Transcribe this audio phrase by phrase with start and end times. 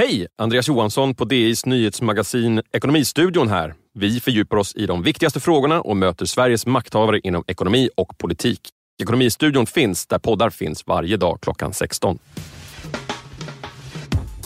[0.00, 0.26] Hej!
[0.38, 3.74] Andreas Johansson på DIs nyhetsmagasin Ekonomistudion här.
[3.94, 8.60] Vi fördjupar oss i de viktigaste frågorna och möter Sveriges makthavare inom ekonomi och politik.
[9.02, 12.18] Ekonomistudion finns där poddar finns varje dag klockan 16.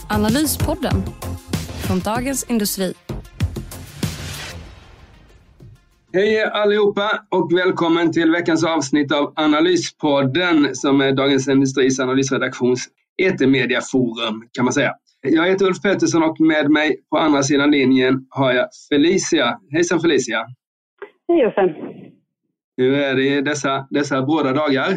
[0.08, 1.02] Analyspodden
[1.86, 2.94] från Dagens Industri.
[6.12, 12.88] Hej allihopa och välkommen till veckans avsnitt av Analyspodden som är Dagens Industris analysredaktions
[13.22, 14.94] etermediaforum kan man säga.
[15.26, 19.58] Jag heter Ulf Pettersson och med mig på andra sidan linjen har jag Felicia.
[19.72, 20.46] Hejsan Felicia!
[21.28, 21.74] Hej Uffe!
[22.76, 24.88] Hur är det dessa, dessa båda dagar?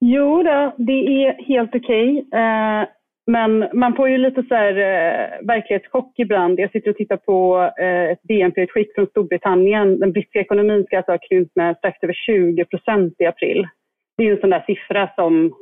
[0.00, 2.24] Jo då, det är helt okej.
[2.26, 2.40] Okay.
[2.40, 2.86] Eh,
[3.26, 6.60] men man får ju lite så här, eh, verklighetschock ibland.
[6.60, 9.98] Jag sitter och tittar på eh, ett BNP-utskick från Storbritannien.
[9.98, 13.68] Den brittiska ekonomin ska alltså ha krympt med strax över 20 procent i april.
[14.16, 15.54] Det är ju en sån där siffra som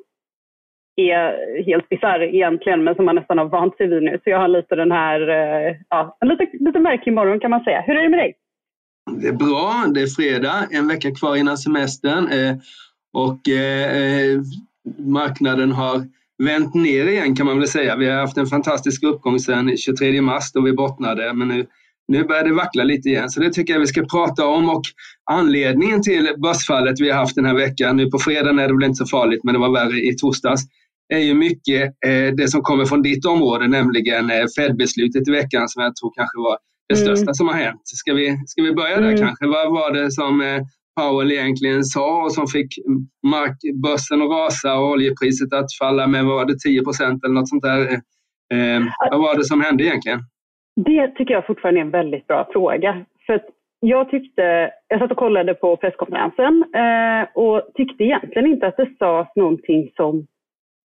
[0.97, 4.21] är helt bisarr egentligen, men som man nästan har vant sig vid nu.
[4.25, 7.65] Så jag har lite den här, eh, ja, en lite, lite märklig morgon kan man
[7.65, 7.81] säga.
[7.87, 8.35] Hur är det med dig?
[9.23, 9.85] Det är bra.
[9.95, 12.57] Det är fredag, en vecka kvar innan semestern eh,
[13.13, 14.41] och eh,
[14.99, 16.03] marknaden har
[16.43, 17.97] vänt ner igen kan man väl säga.
[17.97, 21.67] Vi har haft en fantastisk uppgång sedan 23 mars då vi bottnade, men nu,
[22.09, 23.31] nu börjar det vackla lite igen.
[23.31, 24.83] Så det tycker jag vi ska prata om och
[25.31, 28.85] anledningen till börsfallet vi har haft den här veckan, nu på fredagen är det väl
[28.85, 30.63] inte så farligt, men det var värre i torsdags,
[31.09, 35.69] är ju mycket eh, det som kommer från ditt område, nämligen eh, Fed-beslutet i veckan
[35.69, 37.07] som jag tror kanske var det mm.
[37.07, 37.81] största som har hänt.
[37.85, 39.21] Ska vi, ska vi börja där mm.
[39.21, 39.47] kanske?
[39.47, 40.61] Vad var det som eh,
[41.01, 42.69] Powell egentligen sa och som fick
[43.27, 47.35] mark, börsen att rasa och oljepriset att falla med vad var det, 10 procent eller
[47.35, 47.81] något sånt där?
[48.55, 50.21] Eh, vad var det som hände egentligen?
[50.77, 53.05] Det tycker jag fortfarande är en väldigt bra fråga.
[53.27, 53.41] För
[53.81, 58.89] jag tyckte, jag satt och kollade på presskonferensen eh, och tyckte egentligen inte att det
[58.99, 60.27] sades någonting som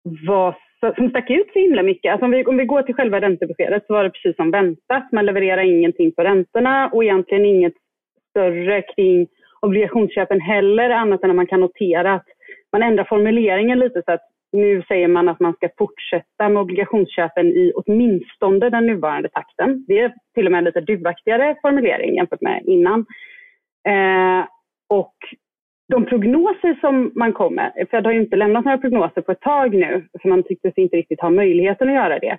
[0.02, 0.56] var
[0.96, 2.12] som stack ut så himla mycket.
[2.12, 5.12] Alltså om, vi, om vi går till själva räntebeskedet så var det precis som väntat.
[5.12, 7.74] Man levererar ingenting på räntorna och egentligen inget
[8.30, 9.26] större kring
[9.60, 12.26] obligationsköpen heller, annat än att man kan notera att
[12.72, 17.46] man ändrar formuleringen lite så att nu säger man att man ska fortsätta med obligationsköpen
[17.46, 19.84] i åtminstone den nuvarande takten.
[19.88, 23.06] Det är till och med en lite duvaktigare formulering jämfört med innan.
[23.88, 24.46] Eh,
[24.88, 25.14] och
[25.92, 29.40] de prognoser som man kom med, Fed har ju inte lämnat några prognoser på ett
[29.40, 32.38] tag nu, för man tyckte sig inte riktigt ha möjligheten att göra det.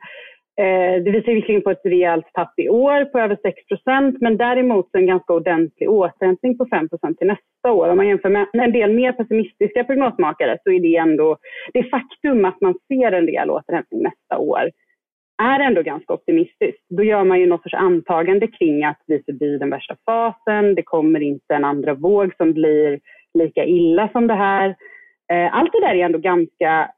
[0.63, 4.89] Eh, det visar visserligen på ett rejält tapp i år på över 6% men däremot
[4.93, 6.87] en ganska ordentlig återhämtning på 5
[7.17, 7.87] till nästa år.
[7.89, 11.37] Om man jämför med en del mer pessimistiska prognosmakare så är det ändå
[11.73, 14.69] det faktum att man ser en rejäl återhämtning nästa år
[15.43, 16.85] är ändå ganska optimistiskt.
[16.89, 20.75] Då gör man ju något sorts antagande kring att vi är förbi den värsta fasen.
[20.75, 22.99] Det kommer inte en andra våg som blir
[23.33, 24.75] lika illa som det här.
[25.31, 26.91] Eh, allt det där är ändå ganska...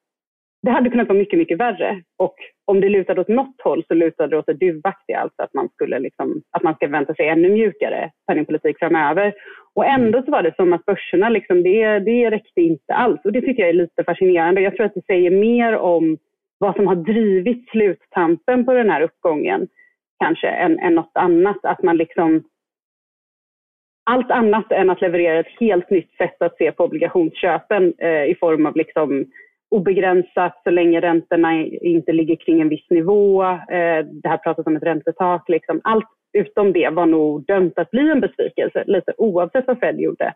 [0.62, 2.02] Det hade kunnat vara mycket, mycket värre.
[2.18, 2.36] Och
[2.66, 5.70] om det lutade åt något håll så lutade det åt det duvaktiga, alltså att man,
[5.70, 9.34] skulle liksom, att man ska vänta sig ännu mjukare penningpolitik framöver.
[9.74, 13.22] Och ändå så var det som att börserna, liksom, det, det räckte inte alls.
[13.24, 14.62] Och det tycker jag är lite fascinerande.
[14.62, 16.18] Jag tror att det säger mer om
[16.58, 19.68] vad som har drivit sluttampen på den här uppgången
[20.20, 21.58] kanske än, än något annat.
[21.64, 22.44] Att man liksom
[24.06, 28.36] allt annat än att leverera ett helt nytt sätt att se på obligationsköpen eh, i
[28.40, 29.26] form av liksom
[29.72, 33.44] obegränsat så länge räntorna inte ligger kring en viss nivå.
[33.44, 35.50] Eh, det här pratas om ett räntetak.
[35.50, 35.82] Liksom.
[35.84, 40.34] Allt utom det var nog dömt att bli en besvikelse, lite oavsett vad Fed gjorde.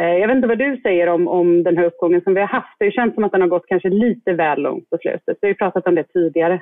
[0.00, 2.48] Eh, jag vet inte vad du säger om, om den här uppgången som vi har
[2.48, 2.76] haft.
[2.78, 5.38] Det känns som att den har gått kanske lite väl långt på slutet.
[5.40, 6.60] Vi har ju pratat om det tidigare.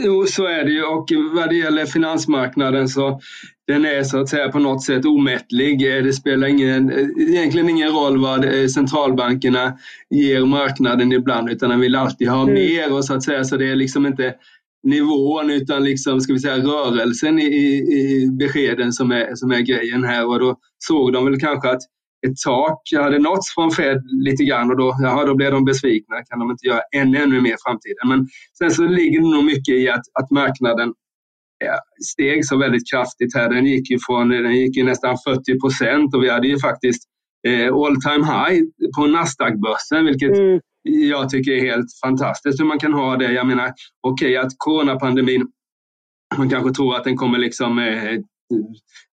[0.00, 3.20] Jo, så är det ju och vad det gäller finansmarknaden så
[3.66, 5.96] den är så att säga på något sätt omättlig.
[5.96, 9.78] Eh, det spelar ingen, eh, egentligen ingen roll vad eh, centralbankerna
[10.10, 12.54] ger marknaden ibland utan den vill alltid ha mm.
[12.54, 14.34] mer och så att säga så det är liksom inte
[14.82, 20.04] nivån utan liksom, ska vi säga, rörelsen i, i beskeden som är, som är grejen
[20.04, 21.82] här och då såg de väl kanske att
[22.26, 26.16] ett tak hade nåtts från Fed lite grann och då, jaha, då blev de besvikna.
[26.30, 28.08] Kan de inte göra ännu, ännu mer i framtiden?
[28.08, 28.28] Men
[28.58, 30.92] sen så ligger det nog mycket i att, att marknaden
[32.12, 33.48] steg så väldigt kraftigt här.
[33.48, 37.02] Den gick ju, från, den gick ju nästan 40 procent och vi hade ju faktiskt
[37.48, 38.62] eh, all time high
[38.96, 40.60] på Nasdaq-börsen, vilket mm.
[40.84, 43.32] jag tycker är helt fantastiskt hur man kan ha det.
[43.32, 43.72] Jag menar,
[44.06, 45.46] okej okay, att coronapandemin
[46.38, 48.18] man kanske tror att den kommer liksom eh,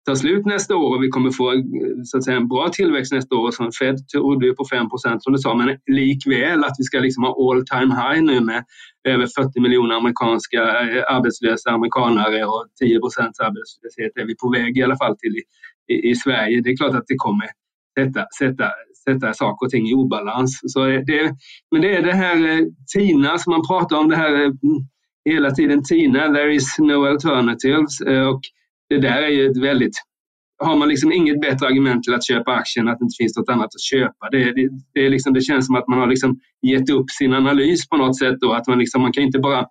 [0.04, 1.60] ta slut nästa år och vi kommer få eh,
[2.04, 3.50] så att säga, en bra tillväxt nästa år.
[3.50, 7.24] Som Fed trodde ju på 5% som du sa, men likväl att vi ska liksom
[7.24, 8.64] ha all time high nu med
[9.08, 14.82] över 40 miljoner amerikanska eh, arbetslösa amerikanare och 10% arbetslöshet är vi på väg i
[14.82, 15.42] alla fall till i,
[15.94, 16.60] i, i Sverige.
[16.60, 17.48] Det är klart att det kommer
[17.98, 18.70] sätta, sätta,
[19.04, 20.60] sätta saker och ting i obalans.
[20.66, 21.34] Så eh, det,
[21.70, 24.52] men det är det här TINA som man pratar om, det här
[25.30, 28.00] hela tiden TINA, there is no alternatives.
[28.00, 28.40] Och
[28.88, 29.94] det där är ju ett väldigt
[30.58, 33.48] har man liksom inget bättre argument till att köpa aktien att det inte finns något
[33.48, 34.30] annat att köpa.
[34.30, 37.32] Det, det, det, är liksom, det känns som att man har liksom gett upp sin
[37.34, 38.36] analys på något sätt.
[38.40, 39.66] Då, att man, liksom, man kan inte bara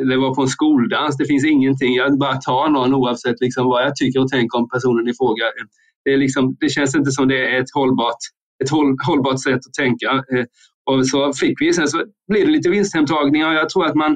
[0.00, 1.16] eller vara på en skoldans.
[1.16, 1.94] Det finns ingenting.
[1.94, 5.44] Jag bara tar någon oavsett liksom vad jag tycker och tänker om personen i fråga.
[6.04, 8.22] Det, liksom, det känns inte som det är ett hållbart,
[8.64, 10.10] ett håll, hållbart sätt att tänka.
[10.10, 10.44] Eh,
[10.90, 11.72] och så fick vi.
[11.72, 13.52] Sen så blir det lite vinsthemtagningar.
[13.52, 14.12] Jag tror att man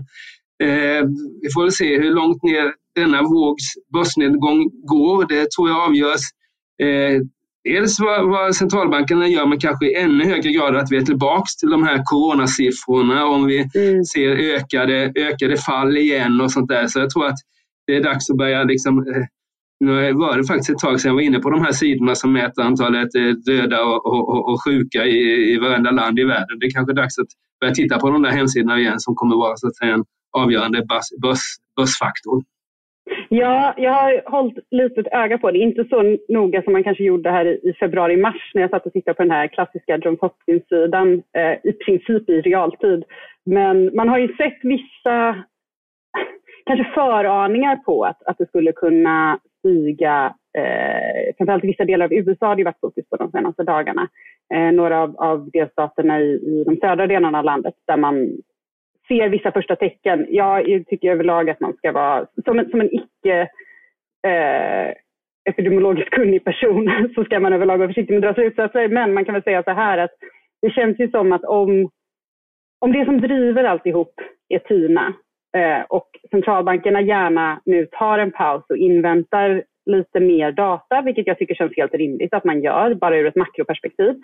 [0.62, 1.02] eh,
[1.42, 5.27] vi får väl se hur långt ner denna vågs börsnedgång går.
[5.29, 6.21] Det tror jag avgörs
[6.83, 7.21] eh,
[7.65, 11.47] dels vad, vad centralbankerna gör men kanske i ännu högre grad att vi är tillbaka
[11.61, 14.05] till de här coronasiffrorna om vi mm.
[14.05, 16.87] ser ökade, ökade fall igen och sånt där.
[16.87, 17.39] Så jag tror att
[17.87, 19.25] det är dags att börja liksom, eh,
[19.81, 22.33] nu var det faktiskt ett tag sedan jag var inne på de här sidorna som
[22.33, 26.59] mäter antalet eh, döda och, och, och sjuka i, i varenda land i världen.
[26.61, 27.29] Det är kanske dags att
[27.61, 30.87] börja titta på de där hemsidorna igen som kommer vara så att säga, en avgörande
[31.23, 31.47] börs,
[31.77, 32.43] börsfaktor.
[33.34, 35.58] Ja, jag har hållit lite ett öga på det.
[35.58, 39.14] Inte så noga som man kanske gjorde här i februari-mars när jag satt och tittade
[39.14, 43.05] på den här klassiska John Hopkins-sidan eh, i princip i realtid.
[43.44, 45.44] Men man har ju sett vissa
[46.67, 50.34] kanske föraningar på att, att det skulle kunna stiga.
[50.58, 54.08] Eh, framförallt i vissa delar av USA har det varit fokus på de senaste dagarna.
[54.55, 58.31] Eh, några av, av delstaterna i, i de södra delarna av landet där man
[59.08, 60.26] ser vissa första tecken.
[60.31, 63.40] Jag tycker överlag att man ska vara, som en, som en icke
[64.26, 64.94] eh,
[65.50, 68.88] epidemiologiskt kunnig person så ska man överlag vara försiktig med att dra slutsatser.
[68.88, 70.10] Men man kan väl säga så här att
[70.62, 71.90] det känns ju som att om,
[72.78, 74.14] om det som driver alltihop
[74.49, 75.14] är TINA
[75.56, 81.38] eh, och centralbankerna gärna nu tar en paus och inväntar lite mer data, vilket jag
[81.38, 84.14] tycker känns helt rimligt att man gör, bara ur ett makroperspektiv,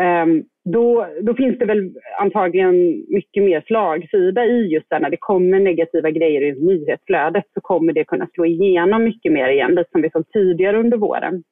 [0.00, 1.90] Ehm, då, då, finns det väl
[2.20, 7.60] antagligen mycket mer slagsida i just det när det kommer negativa grejer i nyhetsflödet så
[7.60, 11.42] kommer det kunna slå igenom mycket mer igen, lite som vi såg tidigare under våren.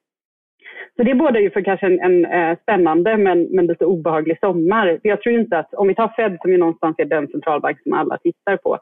[0.96, 4.98] Så det bådar ju för kanske en, en eh, spännande men, men, lite obehaglig sommar.
[5.02, 7.82] För jag tror inte att, om vi tar Fed som ju någonstans är den centralbank
[7.82, 8.78] som alla tittar på,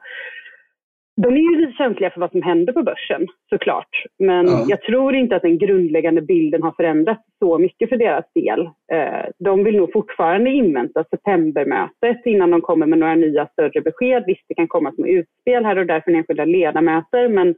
[1.16, 4.05] de är ju känsliga för vad som händer på börsen såklart.
[4.19, 4.64] Men ja.
[4.69, 8.61] jag tror inte att den grundläggande bilden har förändrats så mycket för deras del.
[8.93, 14.25] Eh, de vill nog fortfarande invänta septembermötet innan de kommer med några nya större besked.
[14.26, 17.55] Visst, det kan komma som utspel här och där från enskilda ledamöter, men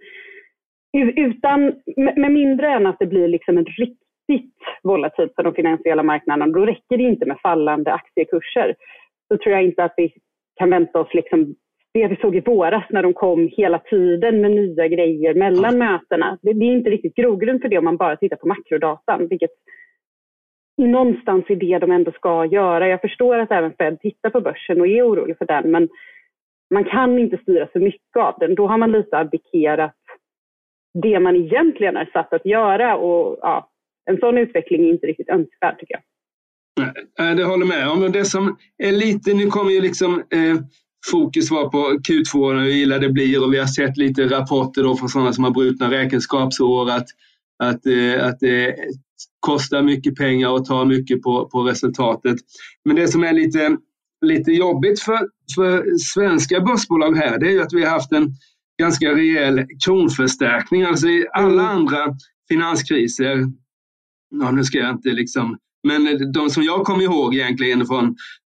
[1.17, 6.53] utan, med mindre än att det blir liksom en riktigt volatilt på de finansiella marknaderna,
[6.53, 8.75] då räcker det inte med fallande aktiekurser.
[9.29, 10.13] Så tror jag inte att vi
[10.57, 11.55] kan vänta oss liksom
[11.97, 16.39] det vi såg i våras när de kom hela tiden med nya grejer mellan mötena.
[16.43, 19.51] Det, det, är inte riktigt grogrund för det om man bara tittar på makrodatan, vilket
[20.79, 22.89] någonstans är det de ändå ska göra.
[22.89, 25.89] Jag förstår att även Fed tittar på börsen och är orolig för den, men
[26.75, 28.55] man kan inte styra så mycket av den.
[28.55, 29.97] Då har man lite abdikerat
[31.03, 33.71] det man egentligen är satt att göra och ja,
[34.11, 36.03] en sån utveckling är inte riktigt önskvärd tycker jag.
[37.19, 38.13] Nej, det håller med om.
[38.13, 40.57] Det som är lite, nu kommer ju liksom eh,
[41.11, 44.83] fokus var på Q2 och hur illa det blir och vi har sett lite rapporter
[44.83, 47.07] då från sådana som har brutna räkenskapsår att,
[47.63, 48.77] att, eh, att det
[49.41, 52.37] kostar mycket pengar och tar mycket på, på resultatet.
[52.85, 53.77] Men det som är lite,
[54.27, 58.33] lite jobbigt för, för svenska börsbolag här det är ju att vi har haft en
[58.83, 60.83] ganska rejäl kronförstärkning.
[60.83, 62.17] Alltså i alla andra
[62.49, 63.45] finanskriser,
[64.41, 68.05] ja, nu ska jag inte liksom men eh, de som jag kommer ihåg egentligen från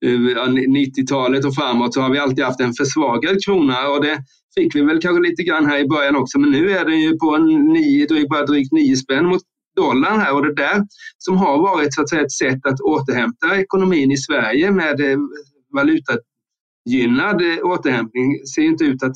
[0.06, 4.24] eh, 90-talet och framåt så har vi alltid haft en försvagad krona och det
[4.56, 6.40] fick vi väl kanske lite grann här i början också.
[6.40, 9.42] Men nu är den ju på nio, bara drygt 9 spänn mot
[9.76, 10.84] dollarn här och det där
[11.18, 15.18] som har varit så att säga, ett sätt att återhämta ekonomin i Sverige med eh,
[15.74, 19.16] valutagynnad återhämtning ser inte ut att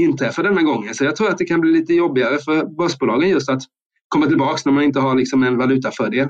[0.00, 0.94] inträffa denna gången.
[0.94, 3.62] Så jag tror att det kan bli lite jobbigare för börsbolagen just att
[4.08, 6.28] komma tillbaka när man inte har liksom en valutafördel.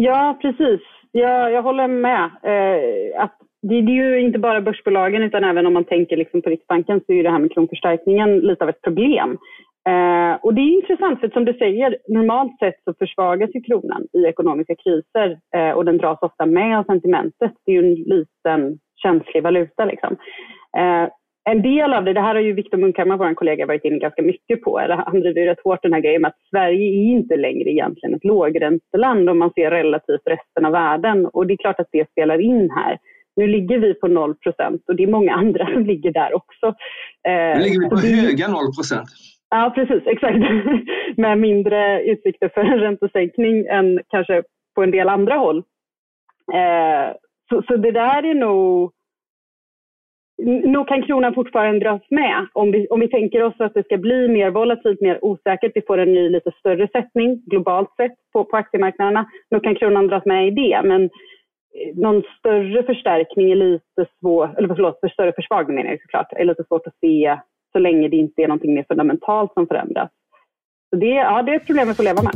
[0.00, 0.80] Ja, precis.
[1.12, 2.24] Jag, jag håller med.
[2.24, 6.42] Eh, att det, det, är ju inte bara börsbolagen utan även om man tänker liksom
[6.42, 9.38] på Riksbanken så är det här med kronförstärkningen lite av ett problem.
[9.88, 14.06] Eh, och det är intressant för som du säger, normalt sett så försvagas ju kronan
[14.12, 17.52] i ekonomiska kriser eh, och den dras ofta med av sentimentet.
[17.66, 20.16] Det är ju en liten känslig valuta liksom.
[20.78, 21.08] Eh,
[21.48, 23.98] Eh, en del av det, det här har ju Viktor Munkhammar, vår kollega, varit inne
[23.98, 24.78] ganska mycket på.
[24.78, 27.70] Eller han driver ju rätt hårt den här grejen med att Sverige är inte längre
[27.70, 31.26] egentligen ett lågränteland om man ser relativt resten av världen.
[31.26, 32.98] Och det är klart att det spelar in här.
[33.36, 36.74] Nu ligger vi på 0 procent och det är många andra som ligger där också.
[37.24, 38.08] Nu ligger vi på det...
[38.08, 39.08] höga 0 procent.
[39.50, 40.02] Ja, precis.
[40.06, 40.38] Exakt.
[41.16, 44.42] Med mindre utsikter för en räntesänkning än kanske
[44.74, 45.58] på en del andra håll.
[46.54, 47.16] Eh,
[47.48, 48.92] så, så det där är nog
[50.44, 52.46] nog kan kronan fortfarande dras med.
[52.52, 55.82] Om vi, om vi tänker oss att det ska bli mer volatilt, mer osäkert, vi
[55.86, 60.24] får en ny lite större sättning globalt sett på, på aktiemarknaderna, då kan kronan dras
[60.24, 60.80] med i det.
[60.84, 61.10] Men eh,
[61.94, 66.44] någon större förstärkning är lite svår, eller förlåt, för större försvagning menar jag såklart, är
[66.44, 67.38] lite svårt att se
[67.72, 70.10] så länge det inte är någonting mer fundamentalt som förändras.
[70.90, 72.32] Så det, ja, det är ett problem vi får leva med.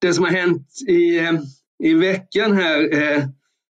[0.00, 1.32] Det som har hänt i, eh,
[1.78, 3.24] i veckan här eh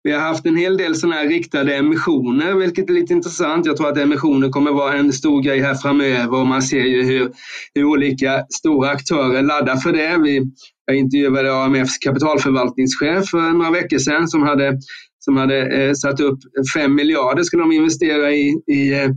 [0.07, 3.67] vi har haft en hel del sådana här riktade emissioner, vilket är lite intressant.
[3.67, 7.03] Jag tror att emissioner kommer vara en stor grej här framöver och man ser ju
[7.03, 7.33] hur,
[7.75, 10.19] hur olika stora aktörer laddar för det.
[10.23, 10.43] Vi,
[10.87, 14.79] jag intervjuade AMFs kapitalförvaltningschef för några veckor sedan som hade,
[15.19, 16.39] som hade eh, satt upp
[16.75, 19.11] 5 miljarder skulle de investera i, i eh,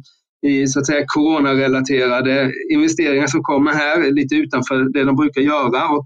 [0.47, 5.89] i så att säga coronarelaterade investeringar som kommer här, lite utanför det de brukar göra.
[5.89, 6.05] Och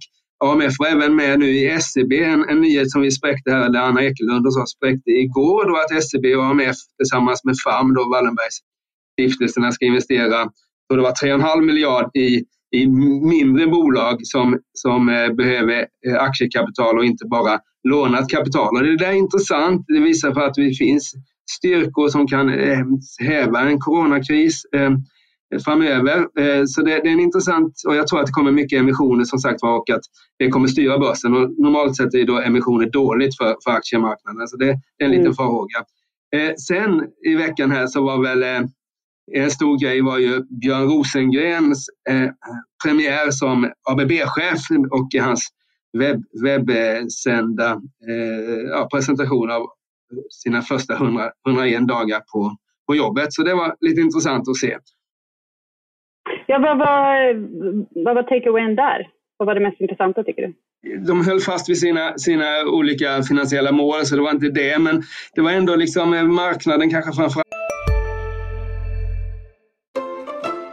[0.51, 3.79] AMF var även med nu i SEB, en, en nyhet som vi spräckte här, eller
[3.79, 8.09] Anna Ekelund och så spräckte igår då att SEB och AMF tillsammans med FAM, då
[8.09, 8.57] Wallenbergs
[9.13, 10.49] stiftelserna ska investera,
[10.87, 12.43] så det var 3,5 miljard i,
[12.75, 12.87] i
[13.27, 18.77] mindre bolag som, som eh, behöver eh, aktiekapital och inte bara lånat kapital.
[18.77, 19.85] Och det där är intressant.
[19.87, 21.13] Det visar på att det finns
[21.51, 22.85] styrkor som kan eh,
[23.19, 24.65] häva en coronakris.
[24.75, 24.91] Eh,
[25.59, 26.17] Framöver.
[26.39, 29.39] Eh, så det, är en intressant och jag tror att det kommer mycket emissioner som
[29.39, 30.01] sagt var och att
[30.39, 31.33] det kommer styra börsen.
[31.33, 34.47] Och normalt sett är då emissioner dåligt för, för aktiemarknaden.
[34.47, 35.35] Så det, det är en liten mm.
[35.35, 35.77] farhåga.
[36.35, 38.69] Eh, sen i veckan här så var väl eh,
[39.31, 42.29] en stor grej var ju Björn Rosengrens eh,
[42.83, 44.59] premiär som ABB-chef
[44.91, 45.47] och hans
[45.97, 47.71] webb, webbsända
[48.09, 49.65] eh, ja, presentation av
[50.29, 52.57] sina första 100, 101 dagar på,
[52.87, 53.33] på jobbet.
[53.33, 54.77] Så det var lite intressant att se.
[56.47, 57.33] Ja, vad var,
[58.03, 59.07] vad var takeawayen där?
[59.37, 60.53] Vad var det mest intressanta tycker du?
[61.07, 64.79] De höll fast vid sina, sina olika finansiella mål, så det var inte det.
[64.79, 65.03] Men
[65.35, 67.47] det var ändå liksom eh, marknaden kanske framförallt.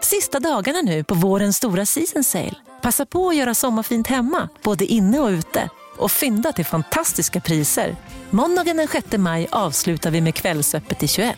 [0.01, 2.55] Sista dagarna nu på vårens stora season sale.
[2.83, 5.71] Passa på att göra sommarfint hemma, både inne och ute.
[5.99, 7.97] Och fynda till fantastiska priser.
[8.31, 11.37] Måndagen den 6 maj avslutar vi med Kvällsöppet i 21.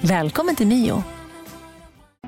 [0.00, 1.17] Välkommen till Mio.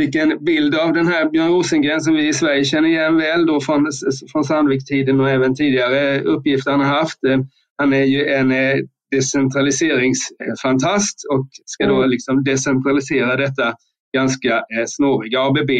[0.00, 3.46] fick en bild av den här Björn Rosengren som vi i Sverige känner igen väl
[3.46, 3.86] då från,
[4.32, 7.24] från Sandvik-tiden och även tidigare uppgifter han har haft.
[7.24, 7.38] Eh,
[7.76, 8.76] han är ju en eh,
[9.10, 12.10] decentraliseringsfantast och ska då mm.
[12.10, 13.74] liksom decentralisera detta
[14.16, 15.70] ganska eh, snåriga ABB.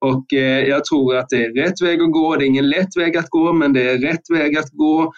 [0.00, 0.24] Och
[0.66, 2.36] jag tror att det är rätt väg att gå.
[2.36, 5.12] Det är ingen lätt väg att gå, men det är rätt väg att gå.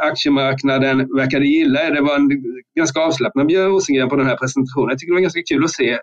[0.00, 1.94] aktiemarknaden verkade gilla det.
[1.94, 2.30] Det var en
[2.76, 4.90] ganska avslappnad Björn Rosengren på den här presentationen.
[4.90, 5.98] Jag tycker det var ganska kul att se.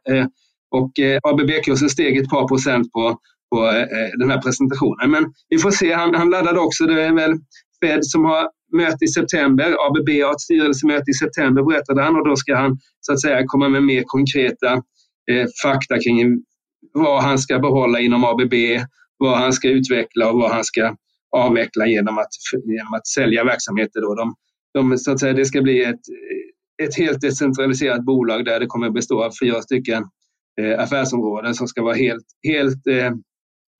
[0.71, 3.19] Och eh, ABB-kursen steg ett par procent på,
[3.51, 5.11] på eh, den här presentationen.
[5.11, 7.33] Men vi får se, han, han laddade också, det är väl
[7.81, 9.75] Fed som har möte i september.
[9.87, 13.43] ABB har ett styrelsemöte i september berättade han och då ska han så att säga
[13.45, 14.73] komma med mer konkreta
[15.31, 16.43] eh, fakta kring
[16.93, 18.53] vad han ska behålla inom ABB,
[19.17, 20.95] vad han ska utveckla och vad han ska
[21.35, 22.29] avveckla genom att,
[22.65, 24.01] genom att sälja verksamheter.
[24.01, 24.15] Då.
[24.15, 24.35] De,
[24.73, 26.01] de, så att säga, det ska bli ett,
[26.83, 30.03] ett helt decentraliserat bolag där det kommer bestå av fyra stycken
[30.59, 33.11] Eh, affärsområden som ska vara helt, helt, eh,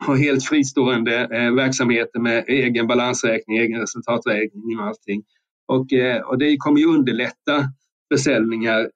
[0.06, 5.24] ha helt fristående eh, verksamheter med egen balansräkning, egen resultaträkning och allting.
[5.68, 5.88] Och,
[6.26, 7.66] och det kommer ju underlätta
[8.14, 8.90] försäljningar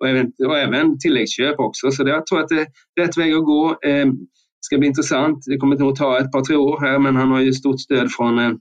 [0.00, 1.90] och, även, och även tilläggsköp också.
[1.90, 2.66] Så jag tror att det är
[3.00, 3.78] rätt väg att gå.
[3.82, 4.12] Det
[4.60, 5.44] ska bli intressant.
[5.46, 8.12] Det kommer nog ta ett par, tre år här, men han har ju stort stöd
[8.12, 8.60] från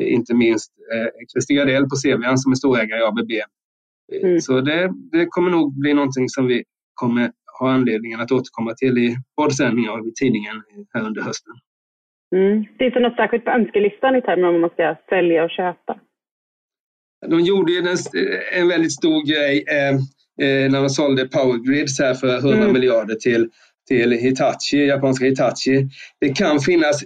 [0.00, 0.72] inte minst
[1.32, 3.30] Christer Gardell på Sevian som är storägare i ABB.
[4.22, 4.40] Mm.
[4.40, 8.98] Så det, det kommer nog bli någonting som vi kommer har anledningen att återkomma till
[8.98, 10.62] i poddsändningar och i tidningen
[10.94, 11.54] här under hösten.
[12.36, 12.64] Mm.
[12.78, 15.98] Finns det något särskilt på önskelistan i termer om man ska sälja och köpa?
[17.26, 17.78] De gjorde ju
[18.52, 19.94] en väldigt stor grej eh,
[20.46, 22.72] eh, när de sålde Powergrids här för 100 mm.
[22.72, 23.50] miljarder till,
[23.88, 25.88] till Hitachi, japanska Hitachi.
[26.20, 27.04] Det kan finnas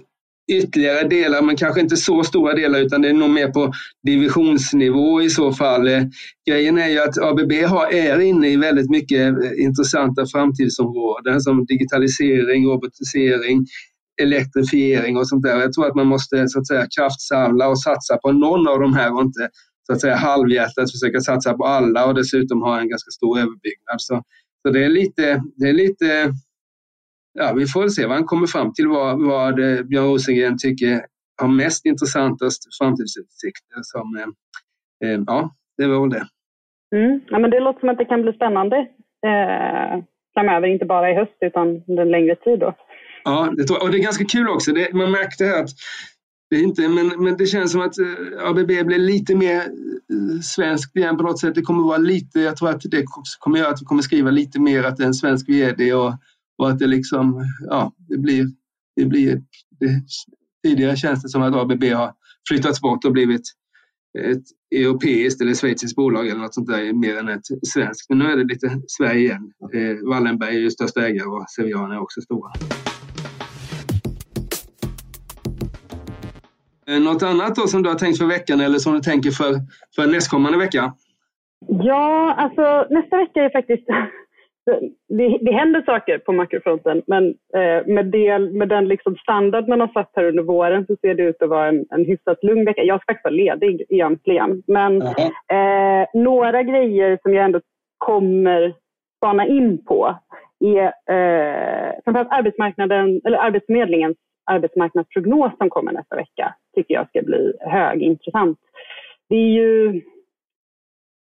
[0.49, 5.21] ytterligare delar, men kanske inte så stora delar utan det är nog mer på divisionsnivå
[5.21, 5.87] i så fall.
[5.87, 6.03] Eh,
[6.49, 11.65] grejen är ju att ABB har, är inne i väldigt mycket eh, intressanta framtidsområden som
[11.65, 13.65] digitalisering, robotisering,
[14.21, 15.59] elektrifiering och sånt där.
[15.59, 18.93] Jag tror att man måste så att säga kraftsamla och satsa på någon av de
[18.93, 19.49] här och inte
[19.87, 23.97] så att säga halvhjärtat försöka satsa på alla och dessutom ha en ganska stor överbyggnad.
[23.97, 24.23] Så,
[24.61, 26.33] så det är lite, det är lite
[27.33, 29.55] ja, vi får se vad han kommer fram till, vad, vad
[29.87, 31.05] Björn Rosengren tycker
[31.41, 33.79] har mest intressantast framtidsutsikter.
[33.81, 36.27] Som, eh, eh, ja, det var väl det.
[36.95, 37.21] Mm.
[37.27, 38.77] Ja, men det låter som att det kan bli spännande
[39.25, 42.59] eh, framöver, inte bara i höst utan under en längre tid.
[42.59, 42.75] Då.
[43.23, 44.71] Ja, det, och det är ganska kul också.
[44.71, 45.69] Det, man märkte här att
[46.49, 50.39] det är inte, men, men det känns som att eh, ABB blir lite mer eh,
[50.43, 51.55] svenskt igen på något sätt.
[51.55, 53.03] Det kommer vara lite, jag tror att det
[53.39, 56.13] kommer göra att vi kommer skriva lite mer att det är en svensk VD och
[56.59, 58.45] och att det liksom, ja, det blir,
[58.95, 59.41] det blir
[59.79, 60.01] det,
[60.63, 62.13] tidigare känns det som att ABB har
[62.47, 63.41] flyttats bort och blivit
[64.19, 64.43] ett
[64.75, 68.09] europeiskt eller schweiziskt bolag eller något sånt där mer än ett svenskt.
[68.09, 69.51] Men nu är det lite Sverige igen.
[69.73, 72.51] Eh, Wallenberg är ju största ägare och Sevian är också stora.
[76.87, 79.55] Eh, något annat då som du har tänkt för veckan eller som du tänker för,
[79.95, 80.93] för nästkommande vecka?
[81.67, 83.87] Ja, alltså nästa vecka är faktiskt
[85.07, 89.79] det, det händer saker på makrofronten men eh, med, del, med den liksom standard man
[89.79, 92.65] har satt här under våren så ser det ut att vara en, en hyfsat lugn
[92.65, 92.83] vecka.
[92.83, 94.63] Jag ska faktiskt vara ledig egentligen.
[94.67, 97.61] Men eh, några grejer som jag ändå
[97.97, 98.73] kommer
[99.17, 100.15] spana in på
[100.59, 104.17] är eh, framförallt arbetsmarknaden, eller Arbetsförmedlingens
[104.51, 108.59] arbetsmarknadsprognos som kommer nästa vecka tycker jag ska bli högintressant.
[109.29, 110.01] Det är ju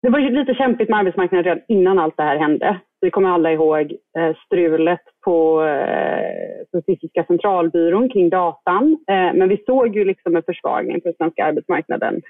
[0.02, 2.80] det var ju lite kämpigt med arbetsmarknaden redan innan allt det här hände.
[3.04, 8.98] Vi kommer alla ihåg eh, strulet på eh, Statistiska centralbyrån kring datan.
[9.08, 12.22] Eh, men vi såg ju liksom en försvagning på den svenska arbetsmarknaden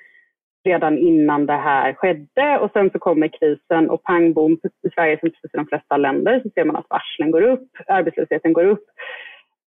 [0.65, 4.57] redan innan det här skedde och sen så kommer krisen och pang bom,
[4.87, 8.53] i Sverige som i de flesta länder så ser man att varslen går upp, arbetslösheten
[8.53, 8.85] går upp.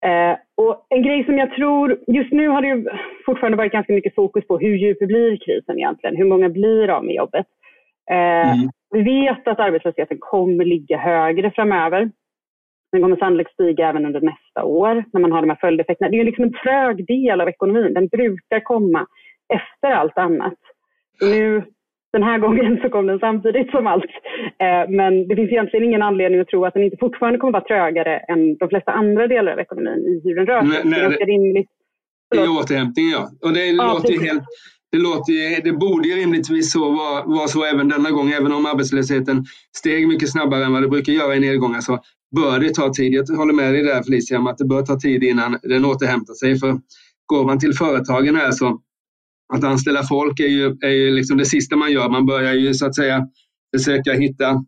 [0.06, 2.88] Eh, och en grej som jag tror, just nu har det ju
[3.26, 6.16] fortfarande varit ganska mycket fokus på hur djup blir krisen egentligen?
[6.16, 7.46] Hur många blir av med jobbet?
[8.10, 8.70] Eh, mm.
[8.90, 12.10] Vi vet att arbetslösheten kommer ligga högre framöver.
[12.92, 16.10] Den kommer sannolikt stiga även under nästa år när man har de här följdeffekterna.
[16.10, 17.94] Det är liksom en trög del av ekonomin.
[17.94, 19.06] Den brukar komma
[19.54, 20.58] efter allt annat.
[21.20, 21.62] Nu,
[22.12, 24.10] den här gången så kom den samtidigt som allt.
[24.58, 27.64] Eh, men det finns egentligen ingen anledning att tro att den inte fortfarande kommer vara
[27.64, 30.90] trögare än de flesta andra delar av ekonomin i hur den rör sig.
[30.90, 31.70] Det är rimligt.
[32.34, 33.30] I återhämtningen, ja.
[33.42, 34.44] Och det ja, låter ju helt
[34.92, 38.30] det, låter, det borde ju rimligtvis så vara, vara så även denna gång.
[38.30, 39.44] Även om arbetslösheten
[39.76, 41.98] steg mycket snabbare än vad det brukar göra i nedgångar så
[42.36, 43.14] bör det ta tid.
[43.14, 46.34] Jag håller med dig där Felicia om att det bör ta tid innan den återhämtar
[46.34, 46.58] sig.
[46.58, 46.80] För
[47.26, 48.80] går man till företagen här så
[49.54, 52.08] att anställa folk är ju, är ju liksom det sista man gör.
[52.08, 53.26] Man börjar ju så att säga
[53.76, 54.64] försöka hitta,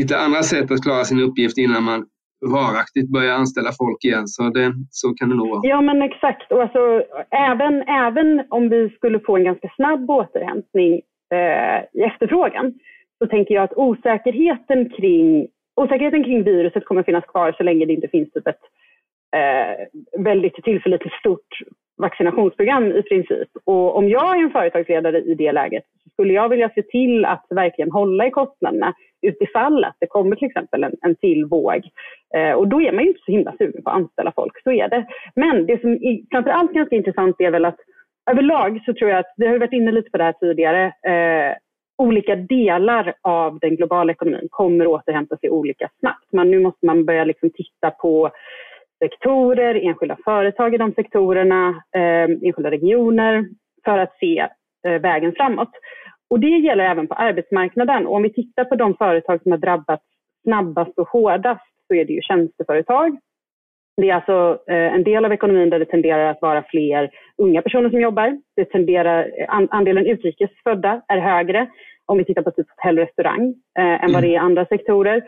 [0.00, 2.04] hitta andra sätt att klara sin uppgift innan man
[2.40, 4.28] varaktigt börja anställa folk igen.
[4.28, 5.60] Så, det, så kan det nog vara.
[5.64, 6.52] Ja, men exakt.
[6.52, 10.92] Och alltså, även, även om vi skulle få en ganska snabb återhämtning
[11.34, 12.74] eh, i efterfrågan
[13.18, 17.86] så tänker jag att osäkerheten kring, osäkerheten kring viruset kommer att finnas kvar så länge
[17.86, 18.62] det inte finns typ ett
[19.36, 19.86] eh,
[20.24, 21.48] väldigt tillförlitligt stort
[21.98, 23.48] vaccinationsprogram i princip.
[23.64, 27.24] Och om jag är en företagsledare i det läget så skulle jag vilja se till
[27.24, 31.88] att verkligen hålla i kostnaderna utifall att det kommer till exempel en, en till våg.
[32.34, 34.72] Eh, och då är man ju inte så himla sugen på att anställa folk, så
[34.72, 35.06] är det.
[35.34, 37.78] Men det som är framför allt ganska intressant är väl att
[38.30, 41.56] överlag så tror jag att, vi har varit inne lite på det här tidigare, eh,
[41.98, 46.26] olika delar av den globala ekonomin kommer återhämta sig olika snabbt.
[46.32, 48.30] Men nu måste man börja liksom titta på
[49.04, 53.48] sektorer, enskilda företag i de sektorerna, eh, enskilda regioner
[53.84, 54.48] för att se
[54.86, 55.70] eh, vägen framåt.
[56.30, 58.06] Och det gäller även på arbetsmarknaden.
[58.06, 60.04] Och om vi tittar på de företag som har drabbats
[60.42, 63.18] snabbast och hårdast så är det ju tjänsteföretag.
[63.96, 67.62] Det är alltså eh, en del av ekonomin där det tenderar att vara fler unga
[67.62, 68.40] personer som jobbar.
[68.56, 71.68] Det tenderar, andelen utrikes födda är högre
[72.06, 74.66] om vi tittar på typ hotell och restaurang eh, än vad det är i andra
[74.66, 75.22] sektorer.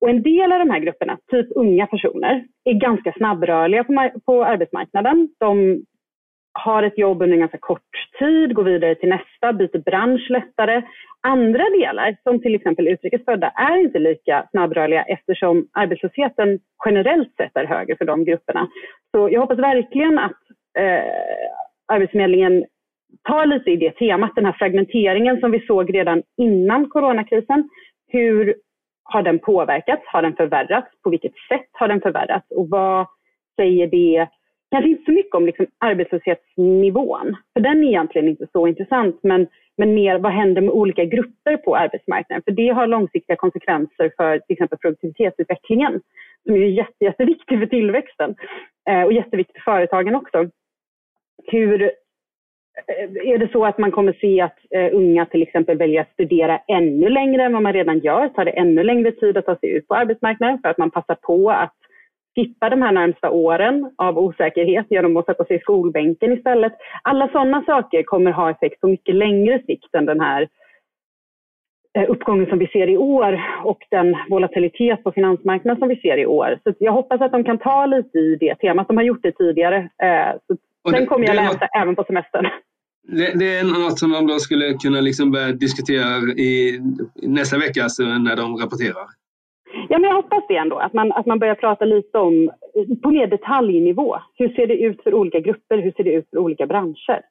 [0.00, 4.44] Och en del av de här grupperna, typ unga personer, är ganska snabbrörliga på, på
[4.44, 5.28] arbetsmarknaden.
[5.40, 5.82] De
[6.52, 10.82] har ett jobb under en ganska kort tid, går vidare till nästa, byter bransch lättare.
[11.20, 17.64] Andra delar, som till exempel utrikesfödda, är inte lika snabbrörliga eftersom arbetslösheten generellt sett är
[17.64, 18.68] högre för de grupperna.
[19.10, 20.40] Så jag hoppas verkligen att
[20.78, 21.02] eh,
[21.92, 22.64] Arbetsförmedlingen
[23.22, 27.68] tar lite i det temat, den här fragmenteringen som vi såg redan innan coronakrisen.
[28.08, 28.54] Hur
[29.08, 30.02] har den påverkats?
[30.06, 31.02] Har den förvärrats?
[31.02, 32.46] På vilket sätt har den förvärrats?
[32.50, 33.06] Och vad
[33.56, 34.28] säger det
[34.70, 39.46] kanske inte så mycket om liksom arbetslöshetsnivån, för den är egentligen inte så intressant, men,
[39.76, 42.42] men mer vad händer med olika grupper på arbetsmarknaden?
[42.42, 46.00] För det har långsiktiga konsekvenser för till exempel produktivitetsutvecklingen,
[46.46, 48.34] som är jätte, jätteviktig för tillväxten
[48.90, 50.50] eh, och jätteviktig för företagen också.
[51.46, 51.90] Hur,
[53.24, 56.60] är det så att man kommer se att eh, unga till exempel väljer att studera
[56.68, 58.28] ännu längre än vad man redan gör?
[58.28, 61.14] Tar det ännu längre tid att ta sig ut på arbetsmarknaden för att man passar
[61.14, 61.74] på att
[62.36, 66.72] skippa de här närmsta åren av osäkerhet genom att sätta sig i skolbänken istället.
[67.02, 70.48] Alla sådana saker kommer ha effekt på mycket längre sikt än den här
[71.98, 76.16] eh, uppgången som vi ser i år och den volatilitet på finansmarknaden som vi ser
[76.16, 76.58] i år.
[76.64, 78.88] Så jag hoppas att de kan ta lite i det temat.
[78.88, 79.76] De har gjort det tidigare.
[79.76, 80.56] Eh, så
[80.92, 82.46] den kommer jag läsa även på semestern.
[83.10, 86.80] Det, det, är något som de då skulle kunna liksom börja diskutera i
[87.14, 89.06] nästa vecka alltså när de rapporterar?
[89.88, 92.50] Ja, men jag hoppas det ändå, att man, att man börjar prata lite om,
[93.02, 94.16] på mer detaljnivå.
[94.34, 95.78] Hur ser det ut för olika grupper?
[95.78, 97.22] Hur ser det ut för olika branscher?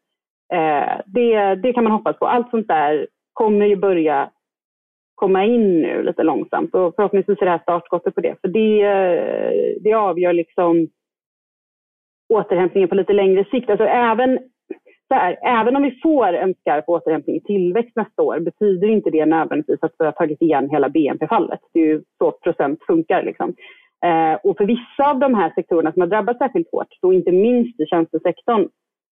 [0.54, 2.28] Eh, det, det kan man hoppas på.
[2.28, 4.30] Allt sånt där kommer ju börja
[5.16, 8.36] komma in nu lite långsamt och förhoppningsvis är det här startskottet på det.
[8.42, 10.88] För det, eh, det avgör liksom
[12.34, 13.70] återhämtningen på lite längre sikt.
[13.70, 14.40] Alltså även
[15.08, 19.26] så även om vi får en skarp återhämtning i tillväxt nästa år betyder inte det
[19.26, 21.60] nödvändigtvis att vi har tagit igen hela BNP-fallet.
[21.74, 23.24] Det är ju så procent funkar.
[23.24, 23.54] Liksom.
[24.06, 27.32] Eh, och för vissa av de här sektorerna som har drabbats särskilt hårt, då inte
[27.32, 28.68] minst i tjänstesektorn,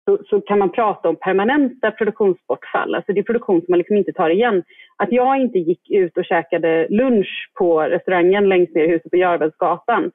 [0.05, 2.95] så, så, kan man prata om permanenta produktionsbortfall.
[2.95, 4.63] Alltså det är produktion som man liksom inte tar igen.
[4.97, 9.17] Att jag inte gick ut och käkade lunch på restaurangen längst ner i huset på
[9.17, 10.11] Järvelsgatan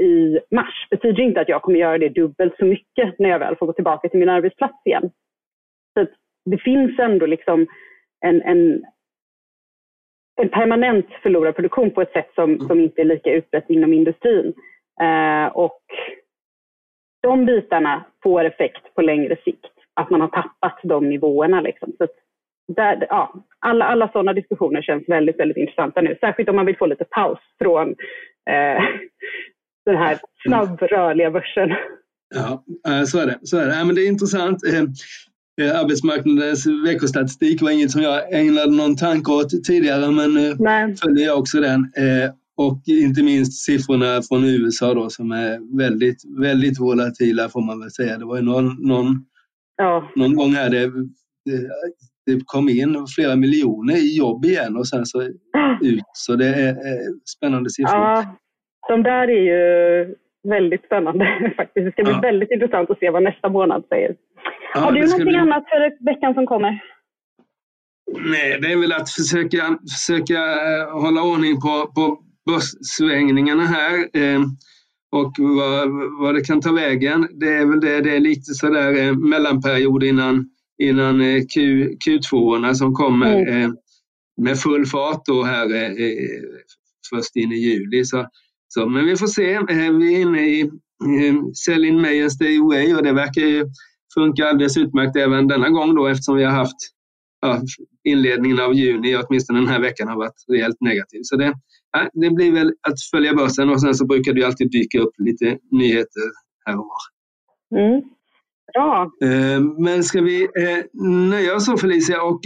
[0.00, 3.56] i mars betyder inte att jag kommer göra det dubbelt så mycket när jag väl
[3.56, 5.10] får gå tillbaka till min arbetsplats igen.
[5.94, 6.06] Så
[6.44, 7.66] det finns ändå liksom
[8.20, 8.84] en, en,
[10.40, 12.66] en permanent förlorad produktion på ett sätt som, mm.
[12.66, 14.54] som inte är lika utbrett inom industrin.
[15.00, 15.82] Eh, och
[17.22, 21.60] de bitarna får effekt på längre sikt, att man har tappat de nivåerna.
[21.60, 21.92] Liksom.
[21.98, 22.06] Så
[22.68, 26.76] där, ja, alla, alla sådana diskussioner känns väldigt, väldigt intressanta nu, särskilt om man vill
[26.76, 27.94] få lite paus från
[28.50, 28.84] eh,
[29.88, 31.68] den här snabbrörliga börsen.
[32.34, 32.64] Ja,
[33.06, 33.38] så är det.
[33.42, 33.74] Så är det.
[33.74, 34.58] Ja, men det är intressant.
[34.64, 34.80] Eh,
[35.66, 40.94] eh, arbetsmarknadens veckostatistik var inget som jag ägnade någon tanke åt tidigare, men nu eh,
[41.02, 41.92] följer jag också den.
[42.56, 47.90] Och inte minst siffrorna från USA då som är väldigt, väldigt volatila får man väl
[47.90, 48.18] säga.
[48.18, 49.24] Det var ju någon, någon,
[49.76, 50.10] ja.
[50.16, 50.86] någon gång här det,
[51.44, 51.68] det,
[52.26, 55.22] det, kom in flera miljoner i jobb igen och sen så
[55.82, 56.02] ut.
[56.12, 56.76] Så det är,
[57.36, 57.96] spännande siffror.
[57.96, 58.36] Ja,
[58.88, 60.14] de där är ju
[60.48, 61.86] väldigt spännande faktiskt.
[61.86, 62.20] Det ska bli ja.
[62.20, 64.16] väldigt intressant att se vad nästa månad säger.
[64.74, 65.36] Ja, Har du någonting bli...
[65.36, 66.80] annat för veckan som kommer?
[68.18, 74.40] Nej, det är väl att försöka, försöka eh, hålla ordning på, på börssvängningarna här eh,
[75.10, 75.88] och vad,
[76.20, 77.28] vad det kan ta vägen.
[77.40, 82.74] Det är väl det, det är lite sådär eh, mellanperiod innan, innan eh, Q, Q2
[82.74, 83.62] som kommer mm.
[83.62, 83.70] eh,
[84.36, 85.68] med full fart då här
[87.10, 88.04] först in i juli.
[88.04, 88.26] Så
[88.68, 89.52] så, men vi får se.
[89.52, 90.70] Eh, vi är inne i
[91.64, 93.66] Sell in May and Stay Away och det verkar ju
[94.14, 96.76] funka alldeles utmärkt även denna gång då eftersom vi har haft
[97.40, 97.60] ja,
[98.04, 101.20] inledningen av juni, åtminstone den här veckan, har varit rejält negativ.
[101.22, 101.54] Så det,
[101.92, 105.12] ja, det blir väl att följa börsen och sen så brukar det alltid dyka upp
[105.18, 106.22] lite nyheter
[106.66, 107.80] här och var.
[107.80, 108.02] Mm.
[108.74, 109.10] Bra.
[109.22, 112.40] Eh, men ska vi eh, nöja oss så Felicia och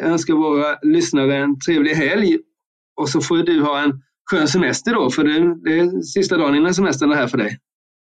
[0.00, 2.38] önska våra lyssnare en trevlig helg
[2.96, 6.54] och så får du ha en skön semester då, för det, det är sista dagen
[6.54, 7.58] innan semestern är här för dig.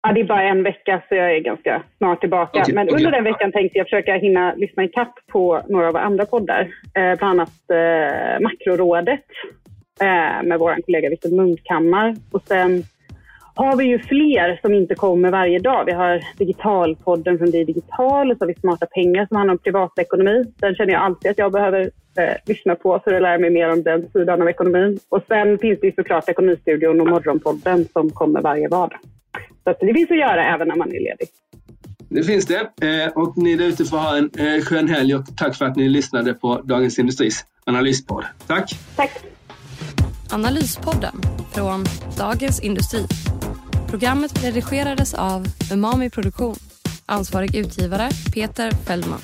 [0.02, 2.60] Ja, det är bara en vecka så jag är ganska snart tillbaka.
[2.60, 2.96] Okay, Men okay.
[2.96, 6.60] under den veckan tänkte jag försöka hinna lyssna i kapp på några av andra poddar.
[6.94, 9.24] Eh, bland annat eh, Makrorådet
[10.00, 12.16] eh, med vår kollega Viktor Munkhammar.
[12.32, 12.82] Och sen
[13.56, 15.84] har vi ju fler som inte kommer varje dag.
[15.84, 20.44] Vi har Digitalpodden från Digital och så har vi Smarta pengar som handlar om privatekonomi.
[20.56, 21.80] Den känner jag alltid att jag behöver
[22.18, 24.98] eh, lyssna på för att lära mig mer om den sidan av ekonomin.
[25.08, 28.98] Och sen finns det ju såklart Ekonomistudion och Morgonpodden som kommer varje vardag.
[29.64, 31.28] Så det finns att göra även när man är ledig.
[32.08, 32.60] Det finns det.
[32.60, 35.76] Eh, och ni där ute får ha en eh, skön helg och tack för att
[35.76, 38.24] ni lyssnade på Dagens Industris analyspodd.
[38.46, 38.78] Tack!
[38.96, 39.10] Tack!
[40.32, 41.14] Analyspodden
[41.54, 41.84] från
[42.18, 43.06] Dagens Industri.
[43.96, 46.56] Programmet redigerades av Umami Produktion.
[47.06, 49.20] Ansvarig utgivare Peter Fellman.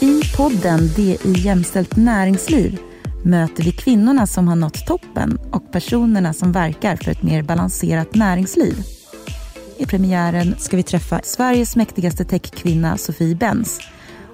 [0.00, 2.78] I podden DI Jämställt näringsliv
[3.24, 8.14] möter vi kvinnorna som har nått toppen och personerna som verkar för ett mer balanserat
[8.14, 8.74] näringsliv.
[9.78, 13.80] I premiären ska vi träffa Sveriges mäktigaste techkvinna Sofie Benz.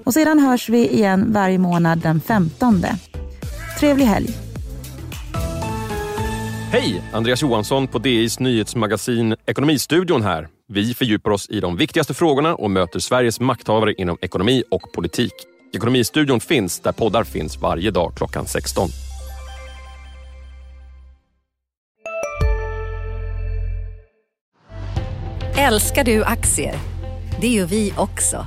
[0.05, 2.85] Och sedan hörs vi igen varje månad den 15.
[3.79, 4.48] Trevlig helg!
[6.73, 7.03] Hej!
[7.13, 10.49] Andreas Johansson på DIs nyhetsmagasin Ekonomistudion här.
[10.69, 15.33] Vi fördjupar oss i de viktigaste frågorna och möter Sveriges makthavare inom ekonomi och politik.
[15.73, 18.89] Ekonomistudion finns där poddar finns varje dag klockan 16.
[25.59, 26.75] Älskar du aktier?
[27.41, 28.47] Det gör vi också.